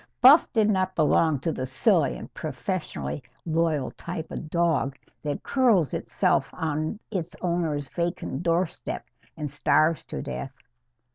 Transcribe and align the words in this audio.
Buff 0.19 0.51
did 0.51 0.67
not 0.67 0.95
belong 0.95 1.39
to 1.41 1.51
the 1.51 1.67
silly 1.67 2.17
and 2.17 2.33
professionally 2.33 3.21
loyal 3.45 3.91
type 3.91 4.31
of 4.31 4.49
dog 4.49 4.97
that 5.21 5.43
curls 5.43 5.93
itself 5.93 6.49
on 6.53 6.99
its 7.11 7.35
owner's 7.39 7.87
vacant 7.87 8.41
doorstep 8.41 9.05
and 9.37 9.47
starves 9.47 10.03
to 10.05 10.23
death. 10.23 10.55